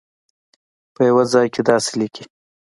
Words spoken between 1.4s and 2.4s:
کې داسې لیکي.